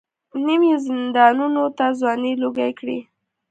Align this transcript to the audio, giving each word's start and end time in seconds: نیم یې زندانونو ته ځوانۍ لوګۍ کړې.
نیم 0.45 0.61
یې 0.69 0.77
زندانونو 0.87 1.63
ته 1.77 1.85
ځوانۍ 1.99 2.33
لوګۍ 2.41 2.71
کړې. 2.79 2.99